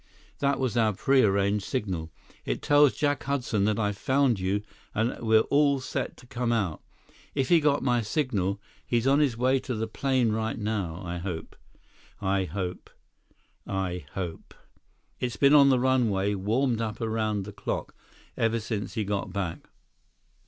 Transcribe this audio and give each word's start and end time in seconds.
"That 0.39 0.59
was 0.59 0.75
our 0.75 0.93
pre 0.93 1.21
arranged 1.21 1.63
signal. 1.63 2.11
It 2.43 2.63
tells 2.63 2.95
Jack 2.97 3.21
Hudson 3.25 3.65
that 3.65 3.77
I've 3.77 3.99
found 3.99 4.39
you 4.39 4.63
and 4.95 5.11
that 5.11 5.23
we're 5.23 5.41
all 5.41 5.79
set 5.79 6.17
to 6.17 6.25
come 6.25 6.51
out. 6.51 6.81
If 7.35 7.49
he 7.49 7.59
got 7.59 7.83
my 7.83 8.01
signal, 8.01 8.59
he's 8.83 9.05
on 9.05 9.19
his 9.19 9.37
way 9.37 9.59
to 9.59 9.75
the 9.75 9.85
plane 9.85 10.31
right 10.31 10.57
now, 10.57 11.03
I 11.05 11.19
hope, 11.19 11.55
I 12.19 12.45
hope, 12.45 12.89
I 13.67 14.07
hope. 14.15 14.55
It's 15.19 15.37
been 15.37 15.53
on 15.53 15.69
the 15.69 15.77
runway, 15.77 16.33
warmed 16.33 16.81
up 16.81 16.99
around 16.99 17.43
the 17.45 17.53
clock, 17.53 17.93
ever 18.35 18.59
since 18.59 18.95
he 18.95 19.03
got 19.03 19.31
back." 19.31 19.69